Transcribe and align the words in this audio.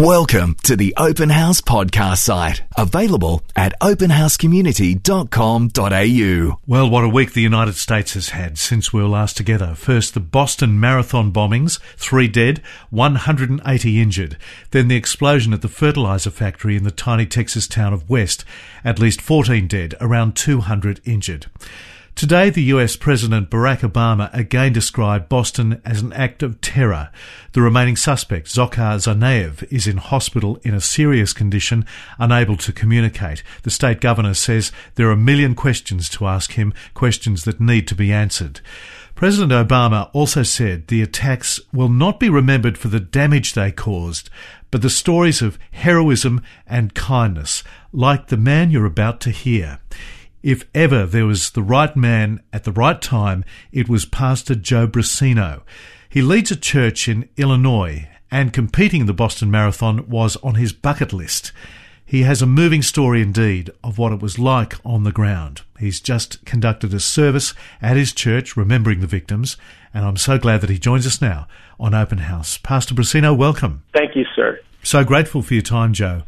Welcome 0.00 0.56
to 0.62 0.76
the 0.76 0.94
Open 0.96 1.28
House 1.28 1.60
podcast 1.60 2.20
site, 2.20 2.62
available 2.74 3.42
at 3.54 3.78
openhousecommunity.com.au. 3.80 6.60
Well, 6.66 6.88
what 6.88 7.04
a 7.04 7.08
week 7.10 7.34
the 7.34 7.42
United 7.42 7.74
States 7.74 8.14
has 8.14 8.30
had 8.30 8.56
since 8.56 8.94
we 8.94 9.02
were 9.02 9.08
last 9.08 9.36
together. 9.36 9.74
First, 9.74 10.14
the 10.14 10.20
Boston 10.20 10.80
Marathon 10.80 11.30
bombings, 11.30 11.78
three 11.98 12.28
dead, 12.28 12.62
180 12.88 14.00
injured. 14.00 14.38
Then 14.70 14.88
the 14.88 14.96
explosion 14.96 15.52
at 15.52 15.60
the 15.60 15.68
fertilizer 15.68 16.30
factory 16.30 16.76
in 16.76 16.84
the 16.84 16.90
tiny 16.90 17.26
Texas 17.26 17.68
town 17.68 17.92
of 17.92 18.08
West, 18.08 18.46
at 18.82 18.98
least 18.98 19.20
14 19.20 19.66
dead, 19.66 19.96
around 20.00 20.34
200 20.34 21.02
injured. 21.04 21.44
Today, 22.14 22.50
the 22.50 22.64
US 22.64 22.96
President 22.96 23.48
Barack 23.48 23.80
Obama 23.80 24.28
again 24.34 24.74
described 24.74 25.28
Boston 25.30 25.80
as 25.84 26.02
an 26.02 26.12
act 26.12 26.42
of 26.42 26.60
terror. 26.60 27.10
The 27.52 27.62
remaining 27.62 27.96
suspect, 27.96 28.48
Dzhokhar 28.48 28.96
Tsarnaev, 28.96 29.66
is 29.72 29.86
in 29.86 29.96
hospital 29.96 30.58
in 30.62 30.74
a 30.74 30.82
serious 30.82 31.32
condition, 31.32 31.86
unable 32.18 32.58
to 32.58 32.72
communicate. 32.72 33.42
The 33.62 33.70
state 33.70 34.00
governor 34.00 34.34
says 34.34 34.70
there 34.96 35.08
are 35.08 35.12
a 35.12 35.16
million 35.16 35.54
questions 35.54 36.10
to 36.10 36.26
ask 36.26 36.52
him, 36.52 36.74
questions 36.92 37.44
that 37.44 37.60
need 37.60 37.88
to 37.88 37.94
be 37.94 38.12
answered. 38.12 38.60
President 39.14 39.52
Obama 39.52 40.10
also 40.12 40.42
said 40.42 40.86
the 40.86 41.02
attacks 41.02 41.60
will 41.72 41.88
not 41.88 42.20
be 42.20 42.28
remembered 42.28 42.76
for 42.78 42.88
the 42.88 43.00
damage 43.00 43.54
they 43.54 43.72
caused, 43.72 44.30
but 44.70 44.82
the 44.82 44.90
stories 44.90 45.42
of 45.42 45.58
heroism 45.72 46.42
and 46.66 46.94
kindness, 46.94 47.64
like 47.92 48.28
the 48.28 48.36
man 48.36 48.70
you're 48.70 48.86
about 48.86 49.20
to 49.20 49.30
hear. 49.30 49.78
If 50.42 50.64
ever 50.74 51.04
there 51.04 51.26
was 51.26 51.50
the 51.50 51.62
right 51.62 51.94
man 51.94 52.40
at 52.50 52.64
the 52.64 52.72
right 52.72 53.00
time, 53.00 53.44
it 53.72 53.90
was 53.90 54.06
Pastor 54.06 54.54
Joe 54.54 54.88
Briseno. 54.88 55.60
He 56.08 56.22
leads 56.22 56.50
a 56.50 56.56
church 56.56 57.08
in 57.08 57.28
Illinois, 57.36 58.08
and 58.30 58.52
competing 58.52 59.02
in 59.02 59.06
the 59.06 59.12
Boston 59.12 59.50
Marathon 59.50 60.08
was 60.08 60.36
on 60.36 60.54
his 60.54 60.72
bucket 60.72 61.12
list. 61.12 61.52
He 62.06 62.22
has 62.22 62.40
a 62.40 62.46
moving 62.46 62.80
story 62.80 63.20
indeed 63.20 63.70
of 63.84 63.98
what 63.98 64.12
it 64.12 64.22
was 64.22 64.38
like 64.38 64.74
on 64.82 65.04
the 65.04 65.12
ground. 65.12 65.60
He's 65.78 66.00
just 66.00 66.42
conducted 66.46 66.94
a 66.94 67.00
service 67.00 67.52
at 67.82 67.98
his 67.98 68.14
church 68.14 68.56
remembering 68.56 69.00
the 69.00 69.06
victims, 69.06 69.58
and 69.92 70.06
I'm 70.06 70.16
so 70.16 70.38
glad 70.38 70.62
that 70.62 70.70
he 70.70 70.78
joins 70.78 71.06
us 71.06 71.20
now 71.20 71.48
on 71.78 71.92
Open 71.92 72.18
House. 72.18 72.56
Pastor 72.56 72.94
Briseno, 72.94 73.36
welcome. 73.36 73.82
Thank 73.92 74.16
you, 74.16 74.24
sir. 74.34 74.58
So 74.82 75.04
grateful 75.04 75.42
for 75.42 75.52
your 75.52 75.62
time, 75.62 75.92
Joe. 75.92 76.22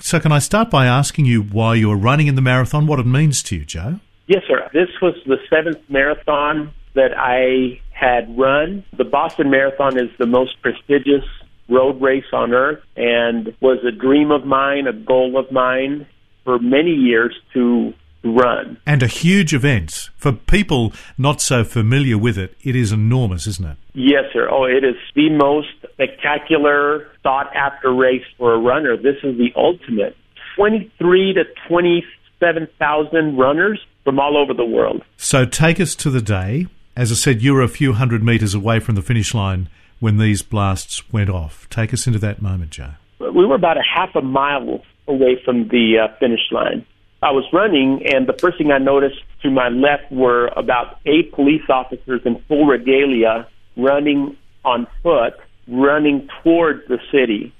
So, 0.00 0.20
can 0.20 0.32
I 0.32 0.38
start 0.38 0.70
by 0.70 0.86
asking 0.86 1.26
you 1.26 1.42
why 1.42 1.74
you're 1.74 1.96
running 1.96 2.26
in 2.26 2.34
the 2.34 2.42
marathon, 2.42 2.86
what 2.86 2.98
it 2.98 3.06
means 3.06 3.42
to 3.44 3.56
you, 3.56 3.64
Joe? 3.64 4.00
Yes, 4.26 4.42
sir. 4.48 4.68
This 4.72 4.88
was 5.00 5.14
the 5.26 5.38
seventh 5.48 5.78
marathon 5.88 6.72
that 6.94 7.12
I 7.16 7.80
had 7.92 8.36
run. 8.38 8.84
The 8.96 9.04
Boston 9.04 9.50
Marathon 9.50 9.98
is 9.98 10.10
the 10.18 10.26
most 10.26 10.60
prestigious 10.62 11.24
road 11.68 12.00
race 12.00 12.24
on 12.32 12.52
earth 12.52 12.82
and 12.96 13.54
was 13.60 13.78
a 13.84 13.92
dream 13.92 14.30
of 14.30 14.44
mine, 14.44 14.86
a 14.86 14.92
goal 14.92 15.38
of 15.38 15.50
mine 15.50 16.06
for 16.44 16.58
many 16.58 16.90
years 16.90 17.34
to 17.54 17.94
run. 18.24 18.78
And 18.86 19.02
a 19.02 19.06
huge 19.06 19.54
event. 19.54 20.10
For 20.16 20.32
people 20.32 20.92
not 21.18 21.40
so 21.40 21.64
familiar 21.64 22.18
with 22.18 22.38
it, 22.38 22.56
it 22.62 22.74
is 22.74 22.92
enormous, 22.92 23.46
isn't 23.46 23.66
it? 23.66 23.76
Yes, 23.92 24.24
sir. 24.32 24.48
Oh, 24.50 24.64
it 24.64 24.84
is 24.84 24.96
the 25.14 25.30
most 25.30 25.68
spectacular, 25.92 27.06
sought 27.22 27.54
after 27.54 27.94
race 27.94 28.24
for 28.38 28.54
a 28.54 28.58
runner. 28.58 28.96
This 28.96 29.16
is 29.22 29.36
the 29.36 29.52
ultimate. 29.56 30.16
23 30.56 31.34
to 31.34 31.44
27,000 31.68 33.36
runners 33.36 33.80
from 34.04 34.18
all 34.18 34.36
over 34.36 34.54
the 34.54 34.64
world. 34.64 35.02
So 35.16 35.44
take 35.44 35.80
us 35.80 35.94
to 35.96 36.10
the 36.10 36.22
day. 36.22 36.66
As 36.96 37.10
I 37.10 37.14
said, 37.14 37.42
you 37.42 37.54
were 37.54 37.62
a 37.62 37.68
few 37.68 37.94
hundred 37.94 38.22
metres 38.22 38.54
away 38.54 38.80
from 38.80 38.94
the 38.94 39.02
finish 39.02 39.34
line 39.34 39.68
when 40.00 40.18
these 40.18 40.42
blasts 40.42 41.10
went 41.12 41.30
off. 41.30 41.68
Take 41.70 41.92
us 41.92 42.06
into 42.06 42.18
that 42.20 42.40
moment, 42.40 42.70
Joe. 42.70 42.92
We 43.18 43.46
were 43.46 43.54
about 43.54 43.78
a 43.78 43.82
half 43.82 44.14
a 44.14 44.20
mile 44.20 44.82
away 45.08 45.40
from 45.44 45.68
the 45.68 45.98
uh, 45.98 46.16
finish 46.18 46.40
line. 46.50 46.86
I 47.24 47.30
was 47.30 47.44
running, 47.54 48.06
and 48.06 48.26
the 48.26 48.34
first 48.34 48.58
thing 48.58 48.70
I 48.70 48.76
noticed 48.76 49.16
to 49.42 49.50
my 49.50 49.70
left 49.70 50.12
were 50.12 50.48
about 50.48 51.00
eight 51.06 51.32
police 51.32 51.62
officers 51.70 52.20
in 52.26 52.38
full 52.46 52.66
regalia 52.66 53.48
running 53.78 54.36
on 54.62 54.86
foot, 55.02 55.32
running 55.66 56.28
towards 56.42 56.86
the 56.86 56.98
city. 57.10 57.54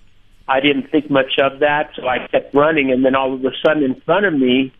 I 0.47 0.61
didn't 0.61 0.91
think 0.91 1.11
much 1.11 1.39
of 1.39 1.61
that, 1.61 1.93
so 1.97 2.07
I 2.07 2.29
kept 2.29 2.55
running, 2.55 2.93
and 2.93 3.03
then 3.03 3.15
all 3.15 3.33
of 3.33 3.43
a 3.43 3.53
sudden, 3.65 3.83
in 3.83 3.99
front 4.03 4.27
of 4.27 4.35
me, 4.35 4.71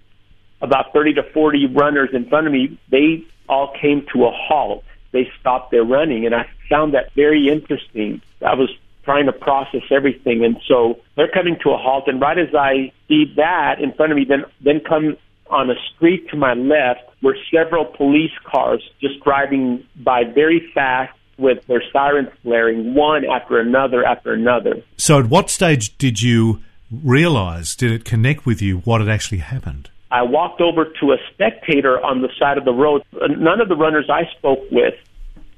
about 0.61 0.93
30 0.93 1.15
to 1.15 1.23
40 1.33 1.67
runners 1.69 2.11
in 2.13 2.29
front 2.29 2.47
of 2.47 2.53
me, 2.53 2.79
they 2.91 3.25
all 3.49 3.73
came 3.81 4.07
to 4.13 4.27
a 4.27 4.31
halt. 4.31 4.85
They 5.13 5.31
stopped 5.41 5.71
their 5.71 5.85
running, 5.85 6.27
and 6.27 6.35
I 6.35 6.47
found 6.69 6.93
that 6.93 7.15
very 7.15 7.49
interesting. 7.49 8.21
I 8.45 8.55
was 8.55 8.69
trying 9.05 9.27
to 9.27 9.33
process 9.33 9.83
everything. 9.91 10.45
And 10.45 10.57
so 10.67 11.01
they're 11.17 11.29
coming 11.29 11.57
to 11.63 11.71
a 11.71 11.77
halt. 11.77 12.09
And 12.09 12.21
right 12.21 12.39
as 12.39 12.55
I 12.55 12.93
see 13.09 13.33
that 13.37 13.81
in 13.81 13.93
front 13.93 14.13
of 14.13 14.19
me, 14.19 14.25
then 14.29 14.45
then 14.63 14.81
come 14.81 15.17
on 15.51 15.71
a 15.71 15.75
street 15.95 16.29
to 16.31 16.37
my 16.37 16.55
left 16.55 17.01
were 17.23 17.37
several 17.53 17.85
police 17.85 18.33
cars 18.51 18.83
just 19.01 19.23
driving 19.23 19.85
by 19.97 20.23
very 20.25 20.71
fast 20.75 21.13
with 21.39 21.65
their 21.67 21.83
sirens 21.93 22.31
blaring, 22.45 22.95
one 22.95 23.25
after 23.25 23.59
another 23.59 24.05
after 24.05 24.33
another. 24.33 24.83
So, 24.97 25.19
at 25.19 25.27
what 25.27 25.51
stage 25.51 25.97
did 25.99 26.23
you 26.23 26.63
realize, 26.91 27.75
did 27.75 27.91
it 27.91 28.05
connect 28.05 28.47
with 28.47 28.63
you 28.63 28.79
what 28.79 29.01
had 29.01 29.11
actually 29.11 29.39
happened? 29.39 29.91
I 30.11 30.23
walked 30.23 30.61
over 30.61 30.85
to 30.85 31.13
a 31.13 31.17
spectator 31.33 32.01
on 32.01 32.23
the 32.23 32.29
side 32.39 32.57
of 32.57 32.65
the 32.65 32.73
road. 32.73 33.03
Uh, 33.13 33.27
none 33.27 33.61
of 33.61 33.69
the 33.69 33.77
runners 33.77 34.09
I 34.09 34.31
spoke 34.39 34.61
with 34.71 34.95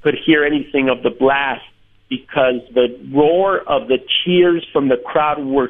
could 0.01 0.15
hear 0.25 0.43
anything 0.43 0.89
of 0.89 1.03
the 1.03 1.11
blast 1.11 1.63
because 2.09 2.61
the 2.73 2.87
roar 3.13 3.59
of 3.67 3.87
the 3.87 3.97
cheers 4.23 4.65
from 4.71 4.87
the 4.89 4.97
crowd 4.97 5.39
was 5.39 5.69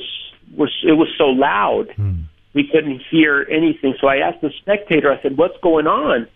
was 0.56 0.74
it 0.84 0.94
was 0.94 1.10
so 1.18 1.26
loud 1.26 1.90
mm. 1.98 2.24
we 2.54 2.68
couldn't 2.72 3.02
hear 3.12 3.46
anything. 3.52 3.96
So 4.00 4.08
I 4.08 4.18
asked 4.18 4.42
the 4.42 4.52
spectator, 4.62 5.12
I 5.12 5.22
said, 5.22 5.38
"What's 5.38 5.58
going 5.62 5.88
on?" 5.88 6.28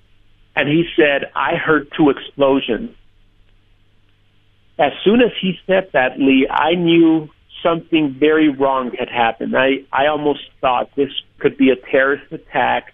And 0.55 0.67
he 0.67 0.85
said, 0.95 1.31
"I 1.35 1.55
heard 1.55 1.91
two 1.97 2.09
explosions." 2.09 2.95
As 4.79 4.93
soon 5.03 5.21
as 5.21 5.31
he 5.39 5.59
said 5.67 5.89
that, 5.93 6.19
Lee, 6.19 6.47
I 6.49 6.73
knew 6.73 7.29
something 7.61 8.15
very 8.19 8.49
wrong 8.49 8.91
had 8.97 9.09
happened. 9.09 9.55
I 9.55 9.85
I 9.91 10.07
almost 10.07 10.41
thought 10.59 10.89
this 10.95 11.11
could 11.39 11.57
be 11.57 11.69
a 11.69 11.75
terrorist 11.75 12.31
attack 12.31 12.93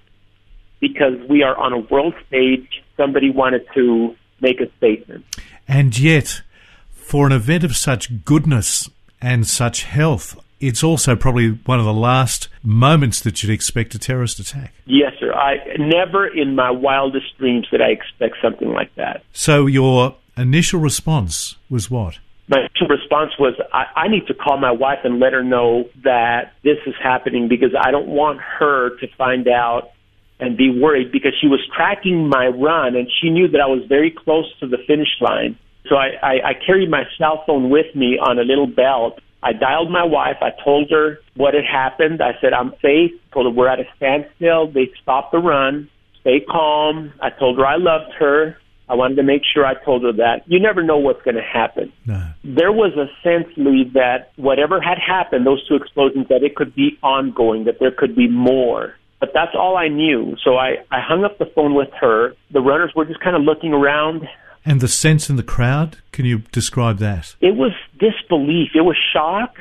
because 0.79 1.16
we 1.29 1.44
are 1.44 1.57
on 1.57 1.73
a 1.73 1.79
world 1.79 2.13
stage. 2.27 2.83
Somebody 2.95 3.29
wanted 3.29 3.66
to 3.75 4.16
make 4.41 4.59
a 4.61 4.69
statement. 4.77 5.25
And 5.67 5.97
yet, 5.97 6.41
for 6.89 7.25
an 7.25 7.31
event 7.31 7.63
of 7.63 7.75
such 7.75 8.23
goodness 8.23 8.89
and 9.22 9.47
such 9.47 9.83
health, 9.83 10.38
it's 10.59 10.84
also 10.84 11.16
probably 11.16 11.51
one 11.66 11.79
of 11.79 11.85
the 11.85 11.94
last 11.94 12.50
moments 12.63 13.22
that 13.22 13.41
you'd 13.41 13.51
expect 13.51 13.94
a 13.95 14.00
terrorist 14.00 14.40
attack. 14.40 14.73
Yes, 14.85 15.13
sir. 15.19 15.34
I 15.34 15.57
never 15.78 16.28
in 16.28 16.56
my 16.56 16.72
wildest 16.72 17.38
dreams 17.38 17.68
did 17.69 17.81
I 17.81 17.90
expect 17.90 18.38
something 18.41 18.69
like 18.69 18.94
that. 18.95 19.23
So 19.34 19.66
your 19.66 20.16
initial 20.35 20.79
response 20.79 21.56
was 21.69 21.91
what? 21.91 22.19
My 22.47 22.59
initial 22.59 22.88
response 22.88 23.31
was 23.40 23.53
I, 23.73 23.85
I 23.95 24.07
need 24.07 24.28
to 24.28 24.34
call 24.34 24.57
my 24.57 24.72
wife 24.72 25.00
and 25.03 25.19
let 25.19 25.34
her 25.34 25.44
know 25.44 25.90
that 26.03 26.53
this 26.63 26.78
is 26.85 26.95
happening 27.01 27.47
because 27.47 27.75
I 27.79 27.91
don't 27.91 28.07
want 28.07 28.39
her 28.39 28.97
to 28.97 29.07
find 29.18 29.47
out 29.47 29.91
and 30.39 30.56
be 30.56 30.69
worried 30.69 31.12
because 31.12 31.34
she 31.41 31.47
was 31.47 31.59
tracking 31.75 32.29
my 32.29 32.47
run 32.47 32.95
and 32.95 33.09
she 33.22 33.29
knew 33.29 33.47
that 33.50 33.59
I 33.59 33.66
was 33.66 33.84
very 33.89 34.12
close 34.12 34.45
to 34.59 34.68
the 34.68 34.78
finish 34.88 35.09
line 35.19 35.57
so 35.89 35.95
I, 35.95 36.09
I, 36.22 36.34
I 36.50 36.53
carried 36.53 36.89
my 36.89 37.03
cell 37.18 37.44
phone 37.45 37.69
with 37.69 37.95
me 37.95 38.18
on 38.19 38.39
a 38.39 38.44
little 38.44 38.68
belt. 38.68 39.19
I 39.44 39.53
dialed 39.53 39.92
my 39.92 40.03
wife. 40.03 40.38
I 40.42 40.50
told 40.64 40.90
her 40.92 41.20
what 41.36 41.53
had 41.53 41.66
happened. 41.66 42.22
I 42.22 42.31
said, 42.42 42.53
I'm 42.53 42.74
safe. 42.81 43.12
Told 43.34 43.46
her 43.46 43.52
we're 43.52 43.68
at 43.68 43.80
a 43.80 43.86
standstill. 43.96 44.72
They 44.72 44.90
stopped 45.02 45.31
the 45.31 45.40
run. 45.40 45.90
Stay 46.22 46.42
calm. 46.42 47.14
I 47.22 47.30
told 47.30 47.58
her 47.58 47.66
I 47.66 47.78
loved 47.78 48.14
her. 48.20 48.58
I 48.90 48.96
wanted 48.96 49.16
to 49.16 49.24
make 49.24 49.42
sure 49.53 49.66
I 49.66 49.74
told 49.84 50.03
her 50.03 50.14
that. 50.14 50.44
You 50.48 50.59
never 50.59 50.81
know 50.81 50.98
what's 50.98 51.22
going 51.22 51.36
to 51.36 51.42
happen. 51.42 51.92
No. 52.06 52.22
There 52.44 52.72
was 52.72 52.94
a 52.94 53.08
sense, 53.22 53.48
Lee, 53.58 53.92
that 53.94 54.31
whatever 54.38 54.80
had 54.80 54.98
happened, 54.98 55.46
those 55.46 55.66
two 55.68 55.75
explosions, 55.75 56.28
that 56.30 56.42
it 56.42 56.56
could 56.56 56.74
be 56.74 56.98
ongoing, 57.04 57.66
that 57.66 57.80
there 57.80 57.92
could 57.92 58.16
be 58.16 58.30
more. 58.30 58.95
But 59.19 59.31
that's 59.33 59.51
all 59.56 59.75
I 59.75 59.90
knew. 59.90 60.38
So 60.44 60.56
I, 60.57 60.78
I 60.92 61.01
hung 61.01 61.25
up 61.25 61.38
the 61.38 61.51
phone 61.54 61.74
with 61.74 61.90
her. 62.00 62.33
The 62.51 62.62
runners 62.62 62.94
were 62.95 63.06
just 63.06 63.19
kind 63.19 63.36
of 63.36 63.42
looking 63.42 63.74
around. 63.74 64.28
And 64.68 64.81
the 64.81 64.90
sense 64.90 65.30
in 65.30 65.38
the 65.38 65.44
crowd, 65.44 66.00
can 66.12 66.25
you 66.25 66.40
describe 66.52 66.98
that? 66.98 67.38
It 67.40 67.56
was 67.56 67.72
disbelief. 68.00 68.72
It 68.75 68.81
was 68.81 68.98
shock, 69.14 69.56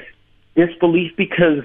disbelief 0.57 1.13
because 1.17 1.63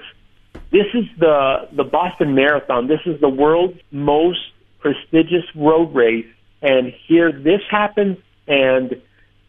this 0.70 0.86
is 0.94 1.06
the 1.18 1.68
the 1.72 1.82
Boston 1.82 2.36
Marathon. 2.36 2.86
This 2.86 3.00
is 3.04 3.20
the 3.20 3.28
world's 3.28 3.80
most 3.90 4.38
prestigious 4.78 5.44
road 5.56 5.92
race 5.92 6.32
and 6.62 6.94
here 7.08 7.32
this 7.32 7.60
happens 7.68 8.16
and 8.46 8.94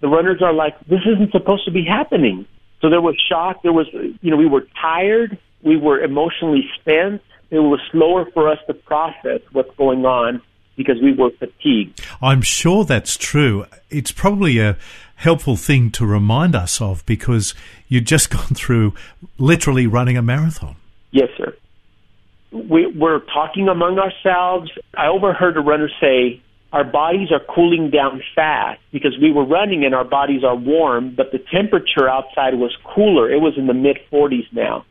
the 0.02 0.08
runners 0.08 0.42
are 0.42 0.54
like 0.54 0.74
this 0.88 1.02
isn't 1.06 1.32
supposed 1.32 1.66
to 1.66 1.72
be 1.72 1.86
happening. 1.86 2.48
So 2.82 2.90
there 2.90 3.02
was 3.02 3.16
shock, 3.30 3.62
there 3.62 3.74
was 3.74 3.86
you 3.94 4.32
know 4.32 4.38
we 4.38 4.48
were 4.48 4.66
tired, 4.82 5.38
we 5.62 5.78
were 5.78 6.02
emotionally 6.02 6.68
spent. 6.80 7.22
It 7.52 7.60
was 7.60 7.80
slower 7.92 8.26
for 8.34 8.50
us 8.50 8.58
to 8.66 8.74
process 8.74 9.42
what's 9.52 9.76
going 9.78 10.04
on 10.04 10.42
because 10.76 11.02
we 11.02 11.14
were 11.14 11.32
fatigued. 11.32 12.02
I'm 12.22 12.42
sure 12.42 12.84
that's 12.84 13.18
true. 13.18 13.66
It's 13.90 14.12
probably 14.12 14.60
a, 14.60 14.78
helpful 15.24 15.56
thing 15.56 15.90
to 15.90 16.06
remind 16.06 16.54
us 16.54 16.82
of 16.82 17.06
because 17.06 17.54
you'd 17.88 18.06
just 18.06 18.30
gone 18.38 18.54
through 18.54 18.94
literally 19.38 19.88
running 19.88 20.18
a 20.18 20.22
marathon. 20.22 20.76
Yes, 21.12 21.30
sir. 21.38 21.56
We, 22.52 22.86
we're 22.88 23.20
talking 23.20 23.68
among 23.68 23.98
ourselves. 23.98 24.72
I 24.96 25.08
overheard 25.08 25.58
a 25.58 25.62
runner 25.62 25.90
say, 26.00 26.42
our 26.72 26.84
bodies 26.84 27.30
are 27.32 27.42
cooling 27.54 27.90
down 27.90 28.22
fast 28.36 28.82
because 28.92 29.16
we 29.22 29.32
were 29.32 29.46
running 29.46 29.86
and 29.86 29.94
our 29.94 30.04
bodies 30.04 30.44
are 30.44 30.56
warm, 30.56 31.14
but 31.16 31.32
the 31.32 31.40
temperature 31.40 32.10
outside 32.10 32.56
was 32.56 32.76
cooler. 32.96 33.32
It 33.32 33.40
was 33.40 33.54
in 33.58 33.68
the 33.68 33.74
mid 33.74 33.98
40s 34.12 34.52
now. 34.52 34.86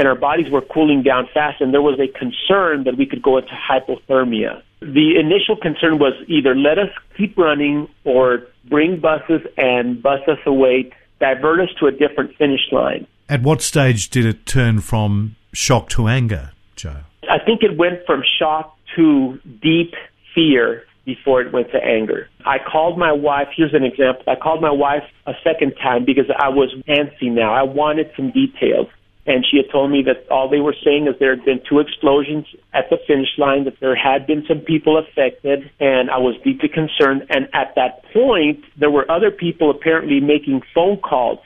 And 0.00 0.08
our 0.08 0.14
bodies 0.14 0.50
were 0.50 0.62
cooling 0.62 1.02
down 1.02 1.28
fast, 1.34 1.60
and 1.60 1.74
there 1.74 1.82
was 1.82 2.00
a 2.00 2.08
concern 2.18 2.84
that 2.84 2.96
we 2.96 3.04
could 3.04 3.20
go 3.20 3.36
into 3.36 3.50
hypothermia. 3.52 4.62
The 4.80 5.18
initial 5.20 5.56
concern 5.60 5.98
was 5.98 6.14
either 6.26 6.54
let 6.54 6.78
us 6.78 6.88
keep 7.18 7.36
running 7.36 7.86
or 8.04 8.44
bring 8.64 8.98
buses 8.98 9.42
and 9.58 10.02
bus 10.02 10.20
us 10.26 10.38
away, 10.46 10.90
divert 11.20 11.60
us 11.60 11.68
to 11.80 11.86
a 11.86 11.92
different 11.92 12.34
finish 12.38 12.62
line. 12.72 13.06
At 13.28 13.42
what 13.42 13.60
stage 13.60 14.08
did 14.08 14.24
it 14.24 14.46
turn 14.46 14.80
from 14.80 15.36
shock 15.52 15.90
to 15.90 16.08
anger, 16.08 16.52
Joe? 16.76 17.00
I 17.28 17.38
think 17.38 17.62
it 17.62 17.76
went 17.76 18.06
from 18.06 18.22
shock 18.38 18.74
to 18.96 19.38
deep 19.60 19.92
fear 20.34 20.84
before 21.04 21.42
it 21.42 21.52
went 21.52 21.72
to 21.72 21.84
anger. 21.84 22.26
I 22.46 22.56
called 22.58 22.96
my 22.96 23.12
wife. 23.12 23.48
Here's 23.54 23.74
an 23.74 23.84
example. 23.84 24.22
I 24.26 24.36
called 24.36 24.62
my 24.62 24.70
wife 24.70 25.04
a 25.26 25.34
second 25.44 25.74
time 25.74 26.06
because 26.06 26.30
I 26.38 26.48
was 26.48 26.74
antsy 26.88 27.30
now. 27.30 27.52
I 27.52 27.64
wanted 27.64 28.10
some 28.16 28.30
details. 28.30 28.88
And 29.26 29.44
she 29.48 29.58
had 29.58 29.70
told 29.70 29.90
me 29.90 30.02
that 30.04 30.28
all 30.30 30.48
they 30.48 30.60
were 30.60 30.74
saying 30.82 31.06
is 31.06 31.14
there 31.18 31.36
had 31.36 31.44
been 31.44 31.60
two 31.68 31.78
explosions 31.78 32.46
at 32.72 32.88
the 32.88 32.96
finish 33.06 33.28
line, 33.36 33.64
that 33.64 33.78
there 33.78 33.94
had 33.94 34.26
been 34.26 34.44
some 34.48 34.60
people 34.60 34.96
affected, 34.98 35.70
and 35.78 36.10
I 36.10 36.18
was 36.18 36.36
deeply 36.42 36.68
concerned. 36.68 37.26
And 37.28 37.46
at 37.52 37.74
that 37.76 38.02
point, 38.12 38.64
there 38.78 38.90
were 38.90 39.08
other 39.10 39.30
people 39.30 39.70
apparently 39.70 40.20
making 40.20 40.62
phone 40.74 40.96
calls. 40.96 41.38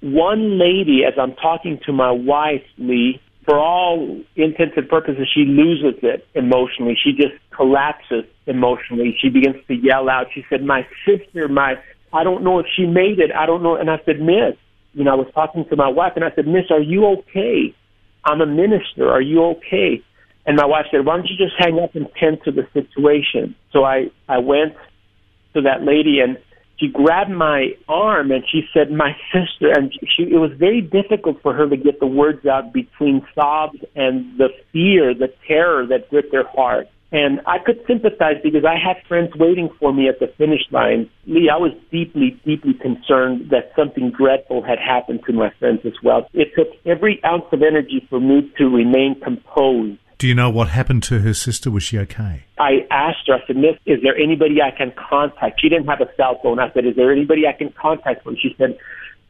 One 0.00 0.58
lady, 0.58 1.04
as 1.06 1.14
I'm 1.18 1.34
talking 1.34 1.78
to 1.86 1.92
my 1.92 2.10
wife, 2.10 2.64
Lee, 2.78 3.20
for 3.44 3.58
all 3.58 4.20
intents 4.36 4.74
and 4.76 4.88
purposes, 4.88 5.28
she 5.32 5.44
loses 5.44 6.02
it 6.02 6.26
emotionally. 6.34 6.96
She 7.02 7.12
just 7.12 7.34
collapses 7.50 8.24
emotionally. 8.46 9.16
She 9.20 9.28
begins 9.28 9.56
to 9.68 9.74
yell 9.74 10.08
out. 10.08 10.28
She 10.34 10.44
said, 10.48 10.64
"My 10.64 10.86
sister, 11.04 11.48
my 11.48 11.78
I 12.12 12.24
don't 12.24 12.42
know 12.42 12.58
if 12.58 12.66
she 12.74 12.86
made 12.86 13.18
it. 13.18 13.30
I 13.32 13.44
don't 13.44 13.62
know." 13.62 13.76
And 13.76 13.90
I 13.90 13.98
said, 14.06 14.20
"Miss, 14.20 14.56
you 14.94 15.04
know, 15.04 15.12
I 15.12 15.16
was 15.16 15.28
talking 15.34 15.64
to 15.68 15.76
my 15.76 15.88
wife, 15.88 16.12
and 16.16 16.24
I 16.24 16.30
said, 16.34 16.46
Miss, 16.46 16.70
are 16.70 16.80
you 16.80 17.06
okay? 17.18 17.74
I'm 18.24 18.40
a 18.40 18.46
minister. 18.46 19.10
Are 19.10 19.20
you 19.20 19.44
okay?" 19.44 20.02
And 20.46 20.56
my 20.56 20.66
wife 20.66 20.86
said, 20.90 21.04
"Why 21.04 21.16
don't 21.16 21.28
you 21.28 21.36
just 21.36 21.54
hang 21.58 21.78
up 21.78 21.94
and 21.94 22.06
tend 22.18 22.38
to 22.44 22.52
the 22.52 22.66
situation?" 22.72 23.54
So 23.72 23.84
I 23.84 24.10
I 24.28 24.38
went 24.38 24.74
to 25.54 25.62
that 25.62 25.82
lady 25.82 26.20
and 26.20 26.38
she 26.76 26.88
grabbed 26.88 27.30
my 27.30 27.76
arm 27.88 28.30
and 28.30 28.44
she 28.50 28.62
said, 28.72 28.90
"My 28.90 29.16
sister." 29.32 29.70
And 29.70 29.92
she, 30.14 30.24
it 30.24 30.38
was 30.38 30.52
very 30.52 30.80
difficult 30.80 31.40
for 31.42 31.54
her 31.54 31.68
to 31.68 31.76
get 31.76 32.00
the 32.00 32.06
words 32.06 32.46
out 32.46 32.72
between 32.72 33.26
sobs 33.34 33.78
and 33.94 34.38
the 34.38 34.48
fear, 34.72 35.14
the 35.14 35.32
terror 35.46 35.86
that 35.86 36.08
gripped 36.10 36.34
her 36.34 36.44
heart. 36.44 36.88
And 37.14 37.40
I 37.46 37.58
could 37.64 37.78
sympathize 37.86 38.42
because 38.42 38.64
I 38.64 38.74
had 38.74 38.96
friends 39.06 39.30
waiting 39.36 39.70
for 39.78 39.94
me 39.94 40.08
at 40.08 40.18
the 40.18 40.26
finish 40.36 40.62
line. 40.72 41.08
Lee, 41.26 41.48
I 41.48 41.56
was 41.56 41.70
deeply, 41.92 42.40
deeply 42.44 42.74
concerned 42.74 43.50
that 43.50 43.70
something 43.76 44.10
dreadful 44.10 44.64
had 44.64 44.80
happened 44.80 45.20
to 45.28 45.32
my 45.32 45.50
friends 45.60 45.82
as 45.84 45.92
well. 46.02 46.26
It 46.34 46.48
took 46.58 46.74
every 46.84 47.22
ounce 47.24 47.44
of 47.52 47.62
energy 47.62 48.04
for 48.10 48.18
me 48.18 48.52
to 48.58 48.64
remain 48.64 49.14
composed 49.22 50.00
do 50.18 50.28
you 50.28 50.34
know 50.34 50.48
what 50.48 50.68
happened 50.68 51.02
to 51.02 51.18
her 51.20 51.34
sister? 51.34 51.70
Was 51.70 51.82
she 51.82 51.98
okay? 51.98 52.44
I 52.58 52.86
asked 52.90 53.26
her, 53.26 53.34
I 53.34 53.46
said, 53.46 53.56
Miss, 53.56 53.76
is 53.84 54.00
there 54.02 54.16
anybody 54.16 54.62
I 54.62 54.70
can 54.70 54.92
contact? 54.96 55.60
She 55.60 55.68
didn't 55.68 55.86
have 55.86 56.00
a 56.00 56.08
cell 56.16 56.38
phone. 56.42 56.58
I 56.58 56.72
said, 56.72 56.86
is 56.86 56.96
there 56.96 57.12
anybody 57.12 57.42
I 57.46 57.52
can 57.52 57.72
contact? 57.72 58.24
And 58.24 58.38
she 58.40 58.54
said, 58.56 58.78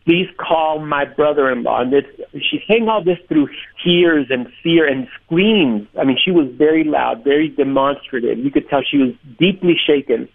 please 0.04 0.28
call 0.36 0.80
my 0.80 1.04
brother-in-law. 1.04 1.82
And 1.82 1.92
this, 1.92 2.04
she's 2.32 2.60
saying 2.68 2.88
all 2.88 3.02
this 3.02 3.18
through 3.26 3.48
tears 3.82 4.26
and 4.28 4.46
fear 4.62 4.86
and 4.86 5.08
screams. 5.24 5.88
I 5.98 6.04
mean, 6.04 6.18
she 6.22 6.30
was 6.30 6.48
very 6.56 6.84
loud, 6.84 7.24
very 7.24 7.48
demonstrative. 7.48 8.38
You 8.38 8.50
could 8.50 8.68
tell 8.68 8.82
she 8.88 8.98
was 8.98 9.14
deeply 9.38 9.76
shaken. 9.86 10.28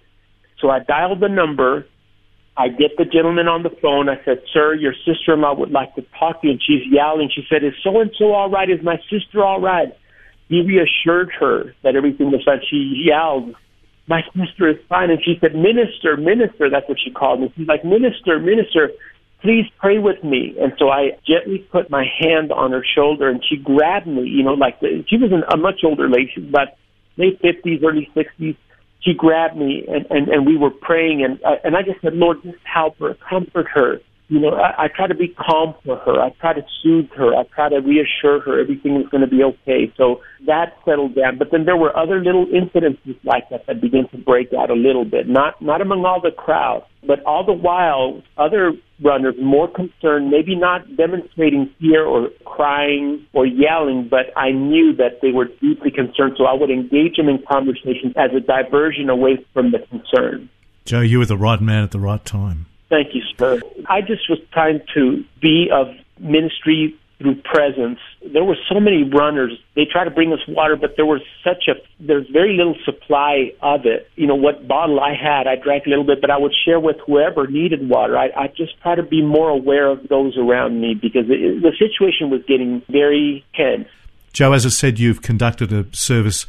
So 0.60 0.70
I 0.70 0.80
dialed 0.80 1.20
the 1.20 1.30
number. 1.30 1.86
I 2.58 2.68
get 2.68 2.98
the 2.98 3.06
gentleman 3.06 3.48
on 3.48 3.64
the 3.64 3.70
phone. 3.82 4.10
I 4.10 4.16
said, 4.26 4.42
sir, 4.52 4.74
your 4.74 4.94
sister-in-law 5.06 5.56
would 5.60 5.72
like 5.72 5.94
to 5.96 6.02
talk 6.20 6.42
to 6.42 6.48
you. 6.48 6.54
And 6.54 6.62
she's 6.66 6.84
yelling. 6.92 7.30
She 7.34 7.44
said, 7.50 7.64
is 7.64 7.74
so-and-so 7.84 8.34
all 8.34 8.50
right? 8.50 8.70
Is 8.70 8.84
my 8.84 8.98
sister 9.10 9.44
all 9.44 9.62
right? 9.62 9.94
He 10.50 10.62
reassured 10.62 11.30
her 11.40 11.76
that 11.84 11.96
everything 11.96 12.32
was 12.32 12.42
fine. 12.44 12.60
She 12.70 13.06
yelled, 13.06 13.56
my 14.08 14.24
sister 14.36 14.68
is 14.68 14.78
fine. 14.90 15.12
And 15.12 15.20
she 15.24 15.38
said, 15.40 15.54
minister, 15.54 16.18
minister, 16.18 16.70
that's 16.72 16.90
what 16.90 16.98
she 17.00 17.12
called 17.12 17.40
me. 17.40 17.54
She's 17.56 17.68
like, 17.68 17.86
minister, 17.86 18.40
minister, 18.40 18.90
please 19.42 19.66
pray 19.80 19.98
with 19.98 20.24
me. 20.24 20.56
And 20.60 20.74
so 20.78 20.90
I 20.90 21.12
gently 21.28 21.60
put 21.72 21.90
my 21.90 22.06
hand 22.20 22.52
on 22.52 22.72
her 22.72 22.84
shoulder 22.96 23.30
and 23.30 23.44
she 23.48 23.58
grabbed 23.58 24.08
me, 24.08 24.24
you 24.24 24.44
know, 24.44 24.54
like 24.54 24.80
she 24.82 25.18
was 25.18 25.32
an, 25.32 25.44
a 25.52 25.58
much 25.58 25.82
older 25.84 26.10
lady, 26.10 26.32
about 26.38 26.70
late 27.18 27.42
50s, 27.42 27.84
early 27.84 28.10
60s. 28.16 28.58
She 29.02 29.14
grabbed 29.14 29.56
me 29.56 29.86
and, 29.88 30.06
and, 30.10 30.28
and 30.28 30.46
we 30.46 30.58
were 30.58 30.72
praying 30.72 31.24
and, 31.24 31.42
uh, 31.44 31.56
and 31.64 31.78
I 31.78 31.84
just 31.84 32.02
said, 32.02 32.14
Lord, 32.14 32.44
just 32.44 32.58
help 32.64 33.00
her, 33.00 33.16
comfort 33.30 33.68
her 33.74 34.02
you 34.30 34.40
know, 34.40 34.50
I, 34.50 34.86
I 34.86 34.88
try 34.88 35.08
to 35.08 35.16
be 35.16 35.28
calm 35.28 35.74
for 35.84 35.98
her. 35.98 36.22
I 36.22 36.30
try 36.40 36.54
to 36.54 36.62
soothe 36.82 37.10
her. 37.18 37.36
I 37.36 37.44
try 37.54 37.70
to 37.70 37.78
reassure 37.78 38.40
her 38.42 38.62
everything 38.62 38.96
is 38.96 39.10
going 39.10 39.22
to 39.22 39.28
be 39.28 39.44
okay. 39.44 39.92
So 39.98 40.22
that 40.46 40.78
settled 40.86 41.16
down. 41.16 41.40
But 41.40 41.50
then 41.52 41.66
there 41.66 41.76
were 41.76 41.96
other 41.98 42.24
little 42.24 42.46
incidences 42.46 43.18
like 43.24 43.50
that 43.50 43.66
that 43.66 43.82
began 43.82 44.08
to 44.10 44.18
break 44.18 44.54
out 44.54 44.70
a 44.70 44.76
little 44.76 45.04
bit. 45.04 45.28
Not 45.28 45.60
not 45.62 45.82
among 45.82 46.06
all 46.06 46.22
the 46.22 46.30
crowd, 46.30 46.86
but 47.06 47.24
all 47.24 47.44
the 47.44 47.54
while, 47.54 48.22
other 48.38 48.74
runners 49.04 49.34
more 49.42 49.68
concerned, 49.68 50.30
maybe 50.30 50.56
not 50.56 50.96
demonstrating 50.96 51.74
fear 51.80 52.06
or 52.06 52.30
crying 52.46 53.26
or 53.34 53.48
yelling, 53.48 54.08
but 54.10 54.28
I 54.38 54.52
knew 54.52 54.96
that 54.98 55.22
they 55.24 55.32
were 55.32 55.46
deeply 55.46 55.90
concerned. 55.90 56.36
So 56.38 56.46
I 56.46 56.54
would 56.54 56.70
engage 56.70 57.16
them 57.16 57.30
in 57.30 57.44
conversations 57.50 58.14
as 58.16 58.30
a 58.36 58.42
diversion 58.42 59.10
away 59.10 59.44
from 59.54 59.72
the 59.72 59.80
concern. 59.90 60.50
Joe, 60.86 61.02
you 61.02 61.18
were 61.18 61.26
the 61.26 61.38
right 61.38 61.62
man 61.62 61.84
at 61.84 61.92
the 61.92 62.00
right 62.00 62.24
time. 62.24 62.68
Thank 62.90 63.14
you, 63.14 63.22
sir. 63.38 63.62
I 63.88 64.02
just 64.02 64.30
was 64.30 64.40
trying 64.52 64.82
to 64.96 65.24
be 65.40 65.70
of 65.72 65.88
ministry 66.20 66.96
through 67.20 67.36
presence. 67.42 68.00
There 68.34 68.44
were 68.44 68.58
so 68.72 68.80
many 68.80 69.04
runners. 69.04 69.52
They 69.76 69.86
tried 69.86 70.06
to 70.06 70.12
bring 70.12 70.32
us 70.32 70.40
water, 70.48 70.76
but 70.76 70.96
there 70.96 71.06
was 71.06 71.22
such 71.44 71.68
a 71.68 71.74
there's 72.00 72.28
very 72.30 72.56
little 72.56 72.76
supply 72.86 73.52
of 73.62 73.86
it. 73.86 74.10
You 74.16 74.26
know 74.26 74.36
what 74.36 74.68
bottle 74.68 75.00
I 75.00 75.14
had, 75.14 75.46
I 75.46 75.56
drank 75.56 75.86
a 75.86 75.90
little 75.90 76.06
bit, 76.06 76.22
but 76.22 76.32
I 76.32 76.38
would 76.38 76.54
share 76.66 76.80
with 76.80 76.96
whoever 77.06 77.46
needed 77.46 77.88
water. 77.88 78.18
I, 78.18 78.30
I 78.36 78.48
just 78.48 78.80
try 78.82 78.96
to 78.96 79.04
be 79.04 79.22
more 79.22 79.50
aware 79.50 79.90
of 79.90 80.08
those 80.08 80.38
around 80.38 80.80
me 80.80 80.94
because 80.94 81.26
it, 81.30 81.62
the 81.62 81.74
situation 81.78 82.30
was 82.30 82.42
getting 82.48 82.82
very 82.90 83.46
tense. 83.54 83.88
Joe, 84.32 84.54
as 84.54 84.66
I 84.66 84.70
said, 84.70 85.00
you've 85.00 85.22
conducted 85.22 85.74
a 85.74 85.86
service 85.92 86.46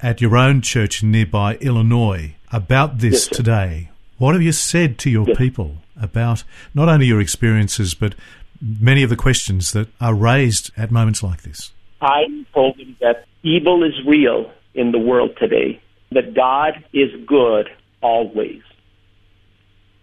at 0.00 0.20
your 0.20 0.36
own 0.36 0.60
church 0.60 1.02
in 1.02 1.10
nearby 1.10 1.56
Illinois 1.56 2.36
about 2.52 2.98
this 2.98 3.26
yes, 3.26 3.36
today. 3.36 3.88
What 4.22 4.34
have 4.36 4.42
you 4.42 4.52
said 4.52 4.98
to 4.98 5.10
your 5.10 5.26
yes. 5.26 5.36
people 5.36 5.78
about 6.00 6.44
not 6.74 6.88
only 6.88 7.06
your 7.06 7.20
experiences, 7.20 7.92
but 7.92 8.14
many 8.60 9.02
of 9.02 9.10
the 9.10 9.16
questions 9.16 9.72
that 9.72 9.88
are 10.00 10.14
raised 10.14 10.70
at 10.76 10.92
moments 10.92 11.24
like 11.24 11.42
this? 11.42 11.72
I 12.00 12.26
told 12.54 12.78
them 12.78 12.96
that 13.00 13.24
evil 13.42 13.82
is 13.82 13.94
real 14.06 14.52
in 14.74 14.92
the 14.92 14.98
world 15.00 15.30
today, 15.40 15.82
that 16.12 16.34
God 16.34 16.84
is 16.92 17.10
good 17.26 17.68
always, 18.00 18.62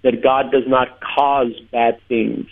that 0.04 0.22
God 0.22 0.52
does 0.52 0.68
not 0.68 1.00
cause 1.00 1.54
bad 1.72 1.98
things, 2.10 2.48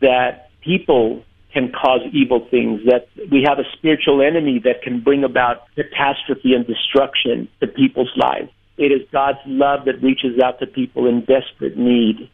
that 0.00 0.50
people 0.60 1.24
can 1.52 1.72
cause 1.72 2.02
evil 2.12 2.46
things, 2.48 2.82
that 2.84 3.08
we 3.28 3.44
have 3.44 3.58
a 3.58 3.64
spiritual 3.76 4.22
enemy 4.22 4.60
that 4.62 4.82
can 4.82 5.00
bring 5.00 5.24
about 5.24 5.64
catastrophe 5.74 6.54
and 6.54 6.64
destruction 6.64 7.48
to 7.58 7.66
people's 7.66 8.12
lives. 8.16 8.52
It 8.78 8.92
is 8.92 9.06
God's 9.10 9.38
love 9.46 9.84
that 9.86 10.02
reaches 10.02 10.40
out 10.40 10.60
to 10.60 10.66
people 10.66 11.06
in 11.06 11.20
desperate 11.20 11.76
need. 11.76 12.30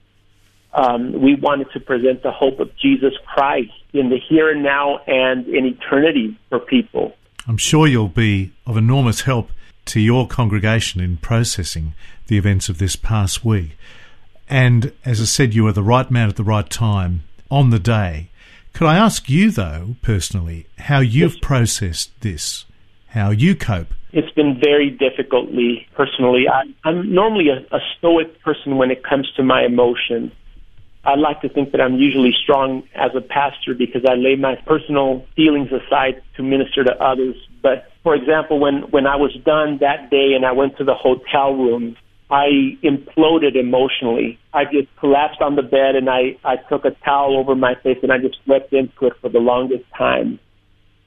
Um, 0.74 1.20
we 1.20 1.36
wanted 1.36 1.68
to 1.72 1.80
present 1.80 2.22
the 2.22 2.32
hope 2.32 2.60
of 2.60 2.76
Jesus 2.76 3.14
Christ 3.24 3.72
in 3.92 4.10
the 4.10 4.18
here 4.18 4.50
and 4.50 4.62
now 4.62 4.98
and 5.06 5.46
in 5.46 5.64
eternity 5.64 6.38
for 6.48 6.58
people. 6.58 7.14
I'm 7.46 7.56
sure 7.56 7.86
you'll 7.86 8.08
be 8.08 8.52
of 8.66 8.76
enormous 8.76 9.22
help 9.22 9.50
to 9.86 10.00
your 10.00 10.26
congregation 10.26 11.00
in 11.00 11.16
processing 11.18 11.94
the 12.26 12.38
events 12.38 12.68
of 12.68 12.78
this 12.78 12.96
past 12.96 13.44
week. 13.44 13.76
And 14.48 14.92
as 15.04 15.20
I 15.20 15.24
said, 15.24 15.54
you 15.54 15.66
are 15.66 15.72
the 15.72 15.82
right 15.82 16.10
man 16.10 16.28
at 16.28 16.36
the 16.36 16.44
right 16.44 16.68
time 16.68 17.22
on 17.50 17.70
the 17.70 17.78
day. 17.78 18.30
Could 18.72 18.88
I 18.88 18.96
ask 18.96 19.30
you, 19.30 19.50
though, 19.50 19.96
personally, 20.02 20.66
how 20.78 20.98
you've 21.00 21.34
yes. 21.34 21.40
processed 21.42 22.20
this, 22.20 22.64
how 23.14 23.30
you 23.30 23.54
cope 23.54 23.94
it's 24.14 24.30
been 24.30 24.61
very 24.61 24.90
difficult, 24.90 25.47
difficultly 25.47 25.88
personally. 25.97 26.44
I, 26.49 26.62
I'm 26.88 27.12
normally 27.12 27.49
a, 27.49 27.59
a 27.75 27.80
stoic 27.99 28.40
person 28.42 28.76
when 28.76 28.92
it 28.92 29.02
comes 29.02 29.30
to 29.37 29.42
my 29.42 29.64
emotions. 29.64 30.30
I 31.04 31.16
like 31.16 31.40
to 31.42 31.49
think 31.49 31.73
that 31.73 31.80
I'm 31.80 31.97
usually 31.97 32.33
strong 32.33 32.85
as 32.94 33.11
a 33.16 33.21
pastor 33.21 33.75
because 33.75 34.02
I 34.09 34.14
lay 34.14 34.37
my 34.37 34.54
personal 34.66 35.26
feelings 35.35 35.71
aside 35.73 36.23
to 36.37 36.42
minister 36.44 36.85
to 36.85 36.92
others. 37.02 37.35
But 37.61 37.90
for 38.04 38.14
example, 38.14 38.61
when, 38.61 38.83
when 38.90 39.06
I 39.06 39.16
was 39.16 39.35
done 39.44 39.78
that 39.80 40.11
day 40.11 40.33
and 40.35 40.47
I 40.47 40.52
went 40.52 40.78
to 40.78 40.85
the 40.85 40.94
hotel 40.94 41.54
room, 41.54 41.97
I 42.30 42.78
imploded 42.85 43.56
emotionally. 43.56 44.38
I 44.54 44.64
just 44.64 44.88
collapsed 44.97 45.42
on 45.42 45.56
the 45.56 45.62
bed 45.62 45.97
and 45.97 46.09
I, 46.09 46.38
I 46.44 46.56
took 46.56 46.85
a 46.85 46.92
towel 47.04 47.37
over 47.37 47.56
my 47.56 47.75
face 47.83 47.99
and 48.02 48.12
I 48.12 48.18
just 48.18 48.37
slept 48.47 48.73
into 48.73 49.06
it 49.06 49.14
for 49.21 49.28
the 49.28 49.40
longest 49.40 49.85
time. 49.99 50.38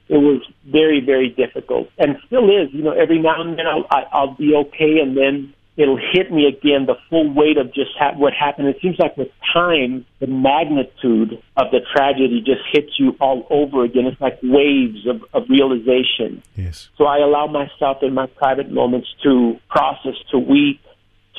It 0.08 0.18
was 0.18 0.42
very, 0.66 1.00
very 1.04 1.28
difficult 1.28 1.88
and 1.98 2.16
still 2.26 2.48
is. 2.48 2.72
You 2.72 2.82
know, 2.82 2.92
every 2.92 3.18
now 3.18 3.40
and 3.40 3.58
then 3.58 3.66
I'll, 3.66 3.86
I, 3.90 4.04
I'll 4.12 4.34
be 4.34 4.54
okay 4.54 4.98
and 5.00 5.16
then 5.16 5.54
it'll 5.78 5.96
hit 5.96 6.32
me 6.32 6.46
again 6.46 6.86
the 6.86 6.96
full 7.08 7.32
weight 7.32 7.56
of 7.56 7.72
just 7.72 7.92
ha- 7.98 8.14
what 8.16 8.32
happened. 8.32 8.68
It 8.68 8.78
seems 8.82 8.98
like 8.98 9.16
with 9.16 9.28
time, 9.52 10.04
the 10.18 10.26
magnitude 10.26 11.40
of 11.56 11.70
the 11.70 11.80
tragedy 11.94 12.42
just 12.44 12.62
hits 12.72 12.98
you 12.98 13.16
all 13.20 13.46
over 13.48 13.84
again. 13.84 14.06
It's 14.06 14.20
like 14.20 14.38
waves 14.42 15.06
of, 15.06 15.22
of 15.32 15.48
realization. 15.48 16.42
Yes. 16.56 16.88
So 16.98 17.04
I 17.04 17.18
allow 17.18 17.46
myself 17.46 17.98
in 18.02 18.12
my 18.12 18.26
private 18.26 18.70
moments 18.72 19.08
to 19.22 19.58
process, 19.70 20.14
to 20.32 20.38
weep, 20.38 20.80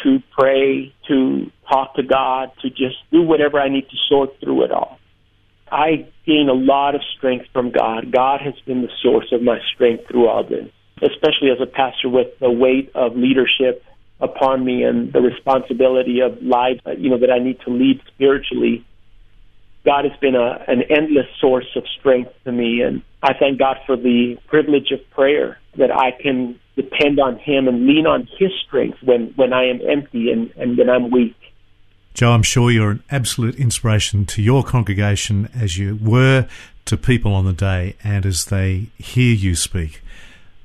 to 0.03 0.19
pray, 0.37 0.93
to 1.07 1.51
talk 1.69 1.95
to 1.95 2.03
God, 2.03 2.51
to 2.61 2.69
just 2.69 2.97
do 3.11 3.21
whatever 3.21 3.59
I 3.59 3.67
need 3.67 3.89
to 3.89 3.97
sort 4.07 4.39
through 4.39 4.63
it 4.63 4.71
all. 4.71 4.98
I 5.71 6.07
gain 6.25 6.47
a 6.49 6.53
lot 6.53 6.95
of 6.95 7.01
strength 7.17 7.47
from 7.53 7.71
God. 7.71 8.11
God 8.11 8.41
has 8.41 8.53
been 8.65 8.81
the 8.81 8.91
source 9.01 9.31
of 9.31 9.41
my 9.41 9.59
strength 9.73 10.07
through 10.07 10.27
all 10.27 10.43
this, 10.43 10.69
especially 11.01 11.51
as 11.51 11.61
a 11.61 11.65
pastor 11.65 12.09
with 12.09 12.27
the 12.39 12.51
weight 12.51 12.91
of 12.95 13.15
leadership 13.15 13.83
upon 14.19 14.65
me 14.65 14.83
and 14.83 15.13
the 15.13 15.21
responsibility 15.21 16.19
of 16.19 16.41
life, 16.41 16.79
uh, 16.85 16.91
you 16.91 17.09
know, 17.09 17.19
that 17.19 17.31
I 17.31 17.39
need 17.39 17.59
to 17.61 17.71
lead 17.71 18.01
spiritually. 18.13 18.85
God 19.85 20.03
has 20.03 20.17
been 20.19 20.35
a, 20.35 20.63
an 20.67 20.83
endless 20.89 21.27
source 21.39 21.67
of 21.75 21.83
strength 21.99 22.31
to 22.43 22.51
me, 22.51 22.81
and 22.81 23.01
I 23.23 23.33
thank 23.33 23.59
God 23.59 23.77
for 23.85 23.95
the 23.95 24.37
privilege 24.47 24.91
of 24.91 24.99
prayer 25.11 25.57
that 25.77 25.91
I 25.91 26.11
can 26.21 26.59
depend 26.75 27.19
on 27.19 27.39
Him 27.39 27.67
and 27.67 27.87
lean 27.87 28.05
on 28.05 28.27
His 28.37 28.51
strength 28.67 28.97
when, 29.01 29.33
when 29.35 29.53
I 29.53 29.69
am 29.69 29.79
empty 29.89 30.31
and, 30.31 30.51
and 30.57 30.77
when 30.77 30.89
I'm 30.89 31.11
weak. 31.11 31.35
Joe, 32.13 32.31
I'm 32.31 32.43
sure 32.43 32.71
you're 32.71 32.91
an 32.91 33.03
absolute 33.09 33.55
inspiration 33.55 34.25
to 34.27 34.41
your 34.41 34.63
congregation 34.63 35.49
as 35.53 35.77
you 35.77 35.97
were 36.01 36.47
to 36.85 36.97
people 36.97 37.33
on 37.33 37.45
the 37.45 37.53
day 37.53 37.95
and 38.03 38.25
as 38.25 38.45
they 38.45 38.87
hear 38.97 39.33
you 39.33 39.55
speak 39.55 40.01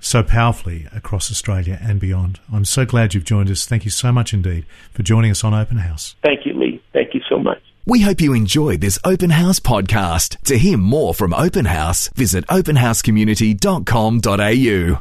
so 0.00 0.22
powerfully 0.22 0.86
across 0.92 1.30
Australia 1.30 1.78
and 1.82 1.98
beyond. 1.98 2.38
I'm 2.52 2.64
so 2.64 2.84
glad 2.84 3.14
you've 3.14 3.24
joined 3.24 3.50
us. 3.50 3.64
Thank 3.64 3.84
you 3.84 3.90
so 3.90 4.12
much 4.12 4.34
indeed 4.34 4.66
for 4.92 5.02
joining 5.02 5.30
us 5.30 5.44
on 5.44 5.54
Open 5.54 5.78
House. 5.78 6.14
Thank 6.22 6.46
you, 6.46 6.52
Lee. 6.54 6.82
Thank 6.92 7.14
you 7.14 7.20
so 7.28 7.38
much. 7.38 7.60
We 7.86 8.00
hope 8.00 8.20
you 8.20 8.32
enjoyed 8.32 8.80
this 8.80 8.98
Open 9.04 9.30
House 9.30 9.60
podcast. 9.60 10.38
To 10.44 10.58
hear 10.58 10.78
more 10.78 11.14
from 11.14 11.34
Open 11.34 11.66
House, 11.66 12.08
visit 12.10 12.46
openhousecommunity.com.au. 12.46 14.98